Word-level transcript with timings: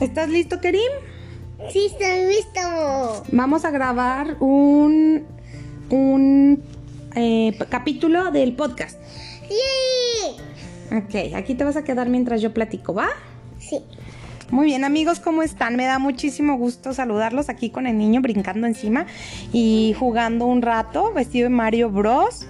¿Estás 0.00 0.30
listo, 0.30 0.62
Kerim? 0.62 0.80
Sí, 1.70 1.90
estoy 1.92 2.34
listo. 2.34 3.22
Vamos 3.32 3.66
a 3.66 3.70
grabar 3.70 4.38
un, 4.40 5.26
un 5.90 6.62
eh, 7.14 7.58
capítulo 7.68 8.30
del 8.30 8.54
podcast. 8.54 8.98
¡Sí! 9.46 10.96
Ok, 10.96 11.34
aquí 11.34 11.54
te 11.54 11.64
vas 11.64 11.76
a 11.76 11.84
quedar 11.84 12.08
mientras 12.08 12.40
yo 12.40 12.54
platico, 12.54 12.94
¿va? 12.94 13.08
Sí. 13.58 13.80
Muy 14.50 14.64
bien 14.66 14.84
amigos, 14.84 15.20
¿cómo 15.20 15.42
están? 15.42 15.76
Me 15.76 15.84
da 15.84 15.98
muchísimo 15.98 16.56
gusto 16.56 16.94
saludarlos 16.94 17.50
aquí 17.50 17.68
con 17.68 17.86
el 17.86 17.98
niño 17.98 18.22
brincando 18.22 18.66
encima 18.66 19.04
y 19.52 19.94
jugando 19.98 20.46
un 20.46 20.62
rato 20.62 21.12
vestido 21.12 21.44
de 21.44 21.54
Mario 21.54 21.90
Bros. 21.90 22.46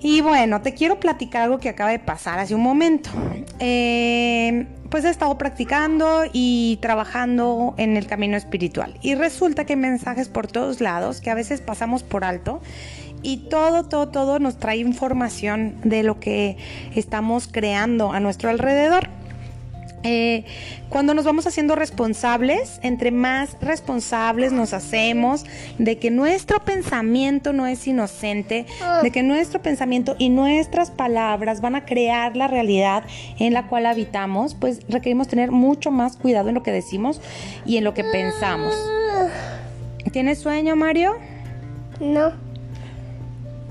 Y 0.00 0.20
bueno, 0.20 0.62
te 0.62 0.74
quiero 0.74 1.00
platicar 1.00 1.42
algo 1.42 1.58
que 1.58 1.70
acaba 1.70 1.90
de 1.90 1.98
pasar 1.98 2.38
hace 2.38 2.54
un 2.54 2.62
momento. 2.62 3.10
Eh, 3.58 4.68
pues 4.96 5.04
he 5.04 5.10
estado 5.10 5.36
practicando 5.36 6.22
y 6.32 6.78
trabajando 6.80 7.74
en 7.76 7.98
el 7.98 8.06
camino 8.06 8.34
espiritual. 8.34 8.94
Y 9.02 9.14
resulta 9.14 9.66
que 9.66 9.74
hay 9.74 9.78
mensajes 9.78 10.30
por 10.30 10.46
todos 10.46 10.80
lados 10.80 11.20
que 11.20 11.28
a 11.28 11.34
veces 11.34 11.60
pasamos 11.60 12.02
por 12.02 12.24
alto 12.24 12.62
y 13.20 13.48
todo, 13.50 13.84
todo, 13.84 14.08
todo 14.08 14.38
nos 14.38 14.56
trae 14.56 14.78
información 14.78 15.76
de 15.84 16.02
lo 16.02 16.18
que 16.18 16.56
estamos 16.94 17.46
creando 17.46 18.12
a 18.12 18.20
nuestro 18.20 18.48
alrededor. 18.48 19.10
Eh, 20.06 20.44
cuando 20.88 21.14
nos 21.14 21.24
vamos 21.24 21.46
haciendo 21.46 21.74
responsables, 21.74 22.78
entre 22.82 23.10
más 23.10 23.56
responsables 23.60 24.52
nos 24.52 24.72
hacemos 24.72 25.44
de 25.78 25.98
que 25.98 26.10
nuestro 26.10 26.64
pensamiento 26.64 27.52
no 27.52 27.66
es 27.66 27.86
inocente, 27.88 28.66
de 29.02 29.10
que 29.10 29.22
nuestro 29.22 29.60
pensamiento 29.60 30.14
y 30.18 30.28
nuestras 30.28 30.92
palabras 30.92 31.60
van 31.60 31.74
a 31.74 31.84
crear 31.84 32.36
la 32.36 32.46
realidad 32.46 33.02
en 33.38 33.52
la 33.52 33.66
cual 33.66 33.86
habitamos, 33.86 34.54
pues 34.54 34.80
requerimos 34.88 35.26
tener 35.26 35.50
mucho 35.50 35.90
más 35.90 36.16
cuidado 36.16 36.48
en 36.48 36.54
lo 36.54 36.62
que 36.62 36.72
decimos 36.72 37.20
y 37.64 37.76
en 37.76 37.84
lo 37.84 37.92
que 37.92 38.04
pensamos. 38.04 38.74
¿Tienes 40.12 40.38
sueño, 40.38 40.76
Mario? 40.76 41.16
No. 42.00 42.32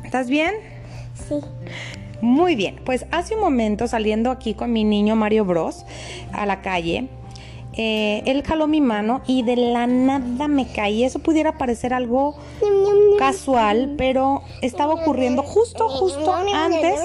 ¿Estás 0.04 0.30
bien? 0.30 0.54
Sí. 1.28 1.36
Muy 2.22 2.56
bien, 2.56 2.80
pues 2.86 3.06
hace 3.12 3.36
un 3.36 3.42
momento 3.42 3.88
saliendo 3.88 4.32
aquí 4.32 4.54
con 4.54 4.72
mi 4.72 4.84
niño 4.84 5.16
Mario 5.16 5.46
Bros 5.46 5.86
a 6.32 6.46
la 6.46 6.62
calle, 6.62 7.08
eh, 7.78 8.24
él 8.26 8.42
jaló 8.44 8.68
mi 8.68 8.80
mano 8.80 9.22
y 9.28 9.44
de 9.44 9.58
la 9.58 9.86
nada 9.86 10.48
me 10.48 10.68
caí. 10.68 11.04
Eso 11.04 11.20
pudiera 11.20 11.58
parecer 11.58 11.94
algo 11.94 12.36
casual, 13.20 13.96
pero 13.98 14.44
estaba 14.62 14.94
ocurriendo 14.94 15.44
justo, 15.44 15.90
justo 15.90 16.34
antes, 16.34 17.00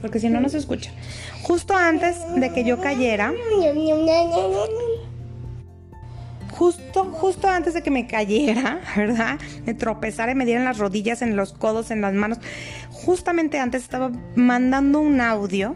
porque 0.00 0.20
si 0.20 0.28
no, 0.28 0.40
no 0.40 0.48
se 0.48 0.58
escucha. 0.58 0.92
Justo 1.42 1.74
antes 1.74 2.16
de 2.34 2.52
que 2.52 2.64
yo 2.64 2.80
cayera, 2.80 3.32
justo, 6.60 7.04
justo 7.06 7.48
antes 7.48 7.72
de 7.72 7.82
que 7.82 7.90
me 7.90 8.06
cayera, 8.06 8.82
¿verdad? 8.96 9.40
Me 9.64 9.72
tropezara 9.72 10.32
y 10.32 10.34
me 10.34 10.44
dieran 10.44 10.66
las 10.66 10.76
rodillas 10.76 11.22
en 11.22 11.34
los 11.34 11.54
codos, 11.54 11.90
en 11.90 12.02
las 12.02 12.12
manos. 12.12 12.36
Justamente 12.90 13.58
antes 13.58 13.82
estaba 13.82 14.10
mandando 14.34 15.00
un 15.00 15.22
audio 15.22 15.74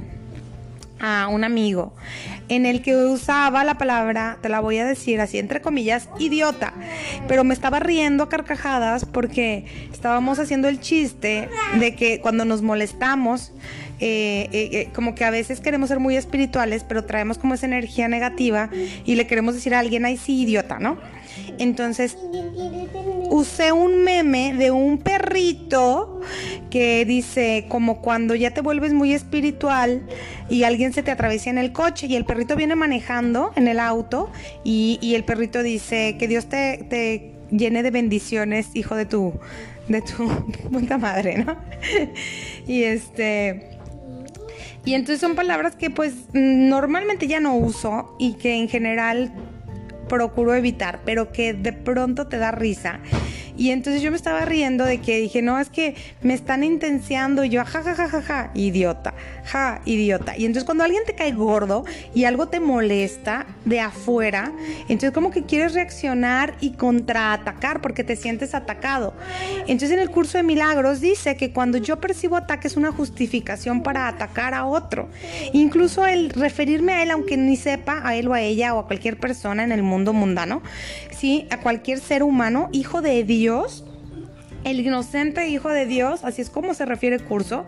a 1.00 1.28
un 1.28 1.42
amigo 1.42 1.94
en 2.48 2.66
el 2.66 2.82
que 2.82 2.94
usaba 2.96 3.64
la 3.64 3.78
palabra, 3.78 4.36
te 4.42 4.50
la 4.50 4.60
voy 4.60 4.76
a 4.76 4.84
decir 4.84 5.22
así 5.22 5.38
entre 5.38 5.62
comillas, 5.62 6.10
idiota, 6.18 6.74
pero 7.28 7.44
me 7.44 7.54
estaba 7.54 7.80
riendo 7.80 8.24
a 8.24 8.28
carcajadas 8.28 9.06
porque 9.06 9.64
estábamos 9.90 10.38
haciendo 10.38 10.68
el 10.68 10.80
chiste 10.80 11.48
de 11.78 11.96
que 11.96 12.20
cuando 12.20 12.44
nos 12.44 12.60
molestamos, 12.60 13.52
eh, 14.00 14.48
eh, 14.52 14.68
eh, 14.72 14.88
como 14.92 15.14
que 15.14 15.24
a 15.24 15.30
veces 15.30 15.60
queremos 15.60 15.88
ser 15.88 16.00
muy 16.00 16.16
espirituales, 16.16 16.84
pero 16.84 17.04
traemos 17.04 17.38
como 17.38 17.54
esa 17.54 17.66
energía 17.66 18.08
negativa 18.08 18.70
y 19.04 19.14
le 19.14 19.26
queremos 19.26 19.54
decir 19.54 19.74
a 19.74 19.78
alguien, 19.78 20.04
ay 20.04 20.16
sí, 20.16 20.42
idiota, 20.42 20.78
¿no? 20.78 20.98
Entonces 21.58 22.18
usé 23.30 23.72
un 23.72 24.02
meme 24.04 24.54
de 24.54 24.70
un 24.70 24.98
perrito 24.98 26.20
que 26.70 27.04
dice 27.04 27.66
como 27.68 28.00
cuando 28.00 28.34
ya 28.34 28.52
te 28.52 28.60
vuelves 28.60 28.92
muy 28.92 29.14
espiritual 29.14 30.02
y 30.48 30.64
alguien 30.64 30.92
se 30.92 31.02
te 31.02 31.10
atraviesa 31.10 31.50
en 31.50 31.58
el 31.58 31.72
coche 31.72 32.06
y 32.06 32.16
el 32.16 32.24
perrito 32.24 32.56
viene 32.56 32.74
manejando 32.74 33.52
en 33.56 33.68
el 33.68 33.80
auto 33.80 34.30
y, 34.64 34.98
y 35.00 35.14
el 35.14 35.24
perrito 35.24 35.62
dice 35.62 36.16
que 36.18 36.28
Dios 36.28 36.46
te, 36.46 36.84
te 36.90 37.34
llene 37.50 37.82
de 37.82 37.90
bendiciones, 37.90 38.68
hijo 38.74 38.96
de 38.96 39.06
tu, 39.06 39.34
de 39.88 40.02
tu 40.02 40.28
puta 40.72 40.98
madre, 40.98 41.38
¿no? 41.38 41.56
y 42.66 42.82
este... 42.82 43.73
Y 44.84 44.94
entonces 44.94 45.20
son 45.20 45.34
palabras 45.34 45.76
que 45.76 45.90
pues 45.90 46.28
normalmente 46.32 47.26
ya 47.26 47.40
no 47.40 47.56
uso 47.56 48.16
y 48.18 48.34
que 48.34 48.54
en 48.56 48.68
general 48.68 49.32
procuro 50.08 50.54
evitar, 50.54 51.00
pero 51.04 51.32
que 51.32 51.54
de 51.54 51.72
pronto 51.72 52.26
te 52.28 52.36
da 52.36 52.50
risa. 52.50 53.00
Y 53.56 53.70
entonces 53.70 54.02
yo 54.02 54.10
me 54.10 54.16
estaba 54.16 54.44
riendo 54.44 54.84
de 54.84 55.00
que 55.00 55.18
dije, 55.18 55.42
no, 55.42 55.58
es 55.58 55.68
que 55.68 55.94
me 56.22 56.34
están 56.34 56.64
intenciando. 56.64 57.44
Y 57.44 57.50
yo, 57.50 57.64
ja, 57.64 57.82
ja, 57.82 57.94
ja, 57.94 58.08
ja, 58.08 58.22
ja, 58.22 58.50
idiota, 58.54 59.14
ja, 59.44 59.80
idiota. 59.84 60.36
Y 60.36 60.44
entonces 60.44 60.64
cuando 60.64 60.84
alguien 60.84 61.04
te 61.06 61.14
cae 61.14 61.32
gordo 61.32 61.84
y 62.14 62.24
algo 62.24 62.48
te 62.48 62.60
molesta 62.60 63.46
de 63.64 63.80
afuera, 63.80 64.52
entonces 64.88 65.12
como 65.12 65.30
que 65.30 65.44
quieres 65.44 65.74
reaccionar 65.74 66.54
y 66.60 66.72
contraatacar 66.72 67.80
porque 67.80 68.04
te 68.04 68.16
sientes 68.16 68.54
atacado. 68.54 69.14
Entonces 69.66 69.92
en 69.92 70.00
el 70.00 70.10
curso 70.10 70.38
de 70.38 70.44
milagros 70.44 71.00
dice 71.00 71.36
que 71.36 71.52
cuando 71.52 71.78
yo 71.78 72.00
percibo 72.00 72.36
ataque 72.36 72.68
es 72.68 72.76
una 72.76 72.92
justificación 72.92 73.82
para 73.82 74.08
atacar 74.08 74.54
a 74.54 74.66
otro. 74.66 75.08
Incluso 75.52 76.06
el 76.06 76.30
referirme 76.30 76.92
a 76.94 77.02
él, 77.02 77.10
aunque 77.10 77.36
ni 77.36 77.56
sepa 77.56 78.00
a 78.04 78.16
él 78.16 78.28
o 78.28 78.34
a 78.34 78.40
ella 78.40 78.74
o 78.74 78.80
a 78.80 78.86
cualquier 78.86 79.18
persona 79.18 79.64
en 79.64 79.72
el 79.72 79.82
mundo 79.82 80.12
mundano, 80.12 80.62
sí, 81.16 81.46
a 81.50 81.60
cualquier 81.60 82.00
ser 82.00 82.22
humano, 82.22 82.68
hijo 82.72 83.02
de 83.02 83.22
Dios, 83.24 83.43
el 84.64 84.80
inocente 84.80 85.46
hijo 85.48 85.68
de 85.68 85.86
Dios, 85.86 86.24
así 86.24 86.40
es 86.40 86.50
como 86.50 86.74
se 86.74 86.86
refiere 86.86 87.16
el 87.16 87.24
curso, 87.24 87.66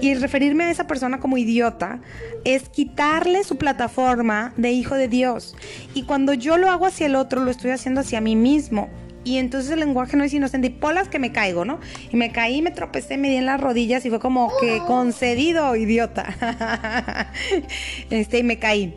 y 0.00 0.14
referirme 0.14 0.64
a 0.64 0.70
esa 0.70 0.86
persona 0.86 1.18
como 1.18 1.36
idiota 1.36 2.00
es 2.44 2.68
quitarle 2.68 3.44
su 3.44 3.56
plataforma 3.56 4.52
de 4.56 4.70
hijo 4.70 4.94
de 4.94 5.08
Dios. 5.08 5.56
Y 5.94 6.04
cuando 6.04 6.34
yo 6.34 6.56
lo 6.56 6.70
hago 6.70 6.86
hacia 6.86 7.06
el 7.06 7.16
otro, 7.16 7.44
lo 7.44 7.50
estoy 7.50 7.72
haciendo 7.72 8.00
hacia 8.00 8.20
mí 8.20 8.36
mismo. 8.36 8.88
Y 9.24 9.38
entonces 9.38 9.72
el 9.72 9.80
lenguaje 9.80 10.16
no 10.16 10.22
es 10.22 10.32
inocente. 10.32 10.68
Y 10.68 10.70
polas 10.70 11.08
que 11.08 11.18
me 11.18 11.32
caigo, 11.32 11.64
¿no? 11.64 11.80
Y 12.12 12.16
me 12.16 12.30
caí, 12.30 12.62
me 12.62 12.70
tropecé, 12.70 13.18
me 13.18 13.28
di 13.28 13.34
en 13.34 13.46
las 13.46 13.60
rodillas 13.60 14.06
y 14.06 14.08
fue 14.08 14.20
como 14.20 14.52
que 14.60 14.78
concedido, 14.86 15.74
idiota. 15.74 17.32
este, 18.10 18.38
y 18.38 18.42
me 18.44 18.60
caí. 18.60 18.94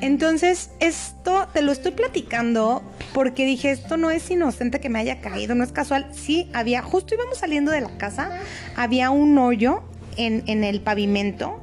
Entonces, 0.00 0.70
esto 0.80 1.48
te 1.52 1.62
lo 1.62 1.72
estoy 1.72 1.92
platicando 1.92 2.82
porque 3.14 3.46
dije, 3.46 3.70
esto 3.70 3.96
no 3.96 4.10
es 4.10 4.30
inocente 4.30 4.80
que 4.80 4.88
me 4.88 4.98
haya 4.98 5.20
caído, 5.20 5.54
no 5.54 5.64
es 5.64 5.72
casual. 5.72 6.08
Sí, 6.12 6.50
había, 6.52 6.82
justo 6.82 7.14
íbamos 7.14 7.38
saliendo 7.38 7.70
de 7.70 7.80
la 7.80 7.96
casa, 7.96 8.30
había 8.76 9.10
un 9.10 9.38
hoyo 9.38 9.82
en, 10.16 10.42
en 10.46 10.64
el 10.64 10.80
pavimento 10.80 11.60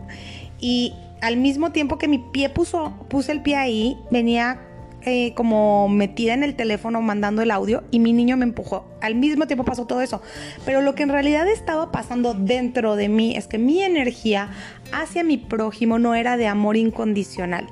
y 0.59 0.93
al 1.21 1.37
mismo 1.37 1.71
tiempo 1.71 1.97
que 1.97 2.07
mi 2.07 2.19
pie 2.19 2.49
puso, 2.49 3.05
puse 3.09 3.31
el 3.31 3.41
pie 3.41 3.55
ahí, 3.55 3.97
venía 4.11 4.59
eh, 5.05 5.33
como 5.35 5.89
metida 5.89 6.33
en 6.33 6.43
el 6.43 6.55
teléfono 6.55 7.01
mandando 7.01 7.41
el 7.41 7.51
audio 7.51 7.83
y 7.91 7.99
mi 7.99 8.13
niño 8.13 8.37
me 8.37 8.45
empujó. 8.45 8.85
Al 9.01 9.15
mismo 9.15 9.47
tiempo 9.47 9.65
pasó 9.65 9.85
todo 9.85 10.01
eso. 10.01 10.21
Pero 10.65 10.81
lo 10.81 10.95
que 10.95 11.03
en 11.03 11.09
realidad 11.09 11.47
estaba 11.47 11.91
pasando 11.91 12.33
dentro 12.33 12.95
de 12.95 13.09
mí 13.09 13.35
es 13.35 13.47
que 13.47 13.57
mi 13.57 13.81
energía 13.81 14.51
hacia 14.91 15.23
mi 15.23 15.37
prójimo 15.37 15.99
no 15.99 16.15
era 16.15 16.37
de 16.37 16.47
amor 16.47 16.77
incondicional. 16.77 17.67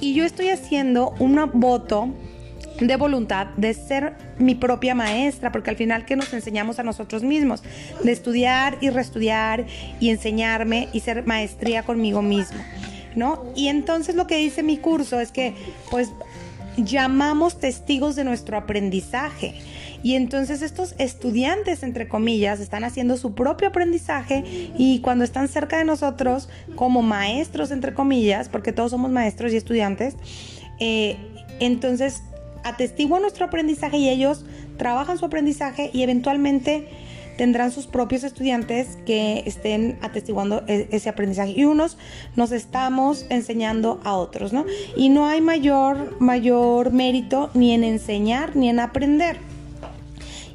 Y 0.00 0.14
yo 0.14 0.24
estoy 0.24 0.50
haciendo 0.50 1.14
un 1.18 1.50
voto 1.54 2.10
de 2.80 2.96
voluntad 2.96 3.46
de 3.56 3.72
ser 3.72 4.14
mi 4.38 4.54
propia 4.54 4.94
maestra, 4.94 5.52
porque 5.52 5.70
al 5.70 5.76
final 5.76 6.04
que 6.04 6.16
nos 6.16 6.32
enseñamos 6.32 6.78
a 6.78 6.82
nosotros 6.82 7.22
mismos, 7.22 7.62
de 8.02 8.12
estudiar 8.12 8.78
y 8.80 8.90
reestudiar 8.90 9.66
y 10.00 10.10
enseñarme 10.10 10.88
y 10.92 11.00
ser 11.00 11.26
maestría 11.26 11.84
conmigo 11.84 12.22
mismo, 12.22 12.58
¿no? 13.14 13.44
Y 13.54 13.68
entonces 13.68 14.16
lo 14.16 14.26
que 14.26 14.36
dice 14.36 14.62
mi 14.62 14.76
curso 14.76 15.20
es 15.20 15.30
que 15.30 15.54
pues 15.90 16.10
llamamos 16.76 17.58
testigos 17.58 18.16
de 18.16 18.24
nuestro 18.24 18.56
aprendizaje. 18.56 19.54
Y 20.02 20.16
entonces 20.16 20.60
estos 20.60 20.94
estudiantes, 20.98 21.82
entre 21.82 22.08
comillas, 22.08 22.60
están 22.60 22.84
haciendo 22.84 23.16
su 23.16 23.34
propio 23.34 23.68
aprendizaje 23.68 24.44
y 24.76 25.00
cuando 25.00 25.24
están 25.24 25.48
cerca 25.48 25.78
de 25.78 25.84
nosotros, 25.84 26.50
como 26.74 27.00
maestros, 27.00 27.70
entre 27.70 27.94
comillas, 27.94 28.50
porque 28.50 28.72
todos 28.72 28.90
somos 28.90 29.10
maestros 29.10 29.52
y 29.54 29.56
estudiantes, 29.56 30.16
eh, 30.78 31.16
entonces 31.58 32.22
atestiguan 32.64 33.22
nuestro 33.22 33.46
aprendizaje 33.46 33.96
y 33.96 34.10
ellos 34.10 34.44
trabajan 34.76 35.16
su 35.16 35.24
aprendizaje 35.24 35.90
y 35.92 36.02
eventualmente 36.02 36.88
tendrán 37.36 37.70
sus 37.70 37.86
propios 37.86 38.24
estudiantes 38.24 38.98
que 39.06 39.42
estén 39.46 39.98
atestiguando 40.02 40.62
e-, 40.66 40.88
ese 40.90 41.08
aprendizaje 41.08 41.52
y 41.56 41.64
unos 41.64 41.96
nos 42.36 42.52
estamos 42.52 43.26
enseñando 43.30 44.00
a 44.04 44.14
otros, 44.14 44.52
¿no? 44.52 44.64
Y 44.96 45.08
no 45.08 45.26
hay 45.26 45.40
mayor, 45.40 46.20
mayor 46.20 46.92
mérito 46.92 47.50
ni 47.54 47.72
en 47.72 47.84
enseñar 47.84 48.56
ni 48.56 48.68
en 48.68 48.80
aprender. 48.80 49.38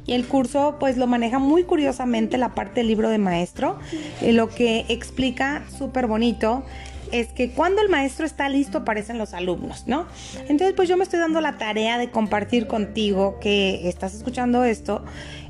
Y 0.06 0.14
el 0.14 0.26
curso 0.26 0.76
pues 0.80 0.96
lo 0.96 1.06
maneja 1.06 1.38
muy 1.38 1.64
curiosamente 1.64 2.38
la 2.38 2.54
parte 2.54 2.80
del 2.80 2.88
libro 2.88 3.10
de 3.10 3.18
maestro, 3.18 3.78
eh, 4.20 4.32
lo 4.32 4.48
que 4.48 4.86
explica 4.88 5.62
súper 5.78 6.06
bonito 6.06 6.64
es 7.12 7.28
que 7.28 7.50
cuando 7.50 7.82
el 7.82 7.88
maestro 7.88 8.26
está 8.26 8.48
listo 8.48 8.78
aparecen 8.78 9.18
los 9.18 9.34
alumnos, 9.34 9.84
¿no? 9.86 10.06
Entonces 10.48 10.72
pues 10.74 10.88
yo 10.88 10.96
me 10.96 11.04
estoy 11.04 11.18
dando 11.18 11.40
la 11.40 11.58
tarea 11.58 11.98
de 11.98 12.10
compartir 12.10 12.66
contigo 12.66 13.38
que 13.40 13.88
estás 13.88 14.14
escuchando 14.14 14.64
esto. 14.64 15.04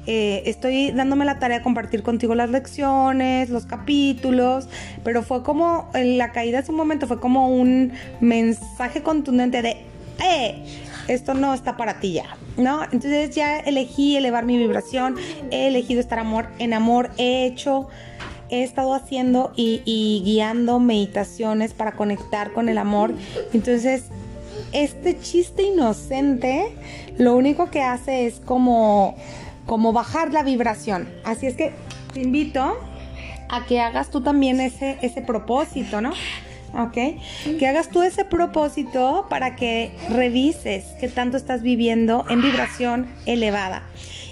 Eh, 0.06 0.42
estoy 0.46 0.92
dándome 0.92 1.24
la 1.24 1.38
tarea 1.38 1.58
de 1.58 1.62
compartir 1.62 2.02
contigo 2.02 2.34
las 2.34 2.50
lecciones, 2.50 3.50
los 3.50 3.66
capítulos, 3.66 4.68
pero 5.04 5.22
fue 5.22 5.42
como, 5.42 5.90
en 5.94 6.18
la 6.18 6.32
caída 6.32 6.62
de 6.62 6.70
un 6.70 6.76
momento 6.76 7.06
fue 7.06 7.20
como 7.20 7.48
un 7.48 7.92
mensaje 8.20 9.02
contundente 9.02 9.62
de, 9.62 9.76
¡eh! 10.24 10.64
Esto 11.08 11.34
no 11.34 11.54
está 11.54 11.76
para 11.76 11.98
ti 11.98 12.12
ya, 12.12 12.36
¿no? 12.56 12.84
Entonces 12.84 13.34
ya 13.34 13.58
elegí 13.58 14.16
elevar 14.16 14.44
mi 14.44 14.56
vibración, 14.56 15.16
he 15.50 15.66
elegido 15.66 16.00
estar 16.00 16.18
amor, 16.18 16.46
en 16.58 16.72
amor, 16.72 17.10
he 17.18 17.46
hecho 17.46 17.88
he 18.50 18.62
estado 18.62 18.94
haciendo 18.94 19.52
y, 19.56 20.22
guiando 20.24 20.78
meditaciones 20.78 21.72
para 21.72 21.92
conectar 21.92 22.52
con 22.52 22.68
el 22.68 22.78
amor. 22.78 23.14
Entonces, 23.52 24.04
este 24.72 25.18
chiste 25.20 25.62
inocente 25.62 26.74
lo 27.18 27.36
único 27.36 27.70
que 27.70 27.82
hace 27.82 28.26
es 28.26 28.40
como, 28.40 29.16
como 29.66 29.92
bajar 29.92 30.32
la 30.32 30.42
vibración. 30.42 31.08
Así 31.24 31.46
es 31.46 31.54
que 31.54 31.72
te 32.12 32.20
invito 32.20 32.76
a 33.48 33.66
que 33.66 33.80
hagas 33.80 34.10
tú 34.10 34.22
también 34.22 34.60
ese, 34.60 34.98
ese 35.02 35.22
propósito, 35.22 36.00
¿no? 36.00 36.12
¿ok? 36.74 36.96
Que 37.58 37.66
hagas 37.66 37.88
tú 37.88 38.02
ese 38.02 38.24
propósito 38.24 39.26
para 39.28 39.56
que 39.56 39.92
revises 40.08 40.84
qué 41.00 41.08
tanto 41.08 41.36
estás 41.36 41.62
viviendo 41.62 42.24
en 42.28 42.42
vibración 42.42 43.08
elevada. 43.26 43.82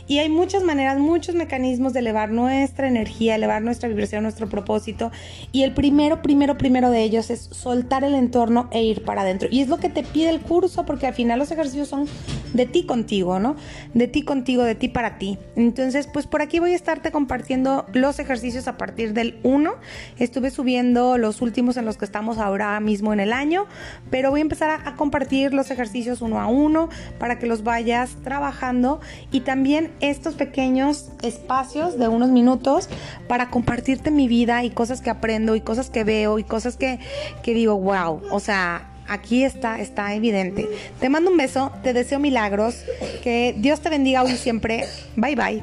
Y 0.08 0.20
hay 0.20 0.30
muchas 0.30 0.64
maneras, 0.64 0.98
muchos 0.98 1.34
mecanismos 1.34 1.92
de 1.92 1.98
elevar 1.98 2.30
nuestra 2.30 2.88
energía, 2.88 3.34
elevar 3.34 3.60
nuestra 3.60 3.90
vibración, 3.90 4.22
nuestro 4.22 4.48
propósito. 4.48 5.12
Y 5.52 5.64
el 5.64 5.74
primero, 5.74 6.22
primero, 6.22 6.56
primero 6.56 6.90
de 6.90 7.02
ellos 7.02 7.28
es 7.28 7.40
soltar 7.52 8.04
el 8.04 8.14
entorno 8.14 8.68
e 8.72 8.82
ir 8.82 9.04
para 9.04 9.20
adentro. 9.20 9.50
Y 9.52 9.60
es 9.60 9.68
lo 9.68 9.76
que 9.76 9.90
te 9.90 10.02
pide 10.02 10.30
el 10.30 10.40
curso, 10.40 10.86
porque 10.86 11.06
al 11.06 11.12
final 11.12 11.38
los 11.38 11.50
ejercicios 11.50 11.88
son 11.88 12.06
de 12.54 12.64
ti 12.64 12.86
contigo, 12.86 13.38
¿no? 13.38 13.56
De 13.92 14.08
ti 14.08 14.22
contigo, 14.22 14.62
de 14.62 14.74
ti 14.74 14.88
para 14.88 15.18
ti. 15.18 15.38
Entonces, 15.56 16.08
pues 16.10 16.26
por 16.26 16.40
aquí 16.40 16.58
voy 16.58 16.72
a 16.72 16.76
estarte 16.76 17.12
compartiendo 17.12 17.84
los 17.92 18.18
ejercicios 18.18 18.66
a 18.66 18.78
partir 18.78 19.12
del 19.12 19.38
1. 19.42 19.74
Estuve 20.18 20.50
subiendo 20.50 21.18
los 21.18 21.42
últimos 21.42 21.76
en 21.76 21.84
los 21.84 21.98
que 21.98 22.06
estamos 22.06 22.38
ahora 22.38 22.80
mismo 22.80 23.12
en 23.12 23.20
el 23.20 23.34
año, 23.34 23.66
pero 24.10 24.30
voy 24.30 24.40
a 24.40 24.42
empezar 24.42 24.70
a, 24.70 24.88
a 24.88 24.96
compartir 24.96 25.52
los 25.52 25.70
ejercicios 25.70 26.22
uno 26.22 26.40
a 26.40 26.46
uno 26.46 26.88
para 27.18 27.38
que 27.38 27.46
los 27.46 27.62
vayas 27.62 28.16
trabajando 28.24 29.00
y 29.30 29.40
también 29.40 29.92
estos 30.00 30.34
pequeños 30.34 31.10
espacios 31.22 31.98
de 31.98 32.08
unos 32.08 32.30
minutos 32.30 32.88
para 33.26 33.50
compartirte 33.50 34.10
mi 34.10 34.28
vida 34.28 34.64
y 34.64 34.70
cosas 34.70 35.00
que 35.00 35.10
aprendo 35.10 35.56
y 35.56 35.60
cosas 35.60 35.90
que 35.90 36.04
veo 36.04 36.38
y 36.38 36.44
cosas 36.44 36.76
que, 36.76 36.98
que 37.42 37.54
digo, 37.54 37.76
wow, 37.78 38.22
o 38.30 38.40
sea, 38.40 38.90
aquí 39.08 39.44
está, 39.44 39.80
está 39.80 40.14
evidente. 40.14 40.68
Te 41.00 41.08
mando 41.08 41.30
un 41.30 41.36
beso, 41.36 41.72
te 41.82 41.92
deseo 41.92 42.18
milagros, 42.18 42.84
que 43.22 43.54
Dios 43.58 43.80
te 43.80 43.88
bendiga 43.90 44.22
hoy 44.22 44.32
y 44.32 44.36
siempre. 44.36 44.86
Bye 45.16 45.34
bye. 45.34 45.62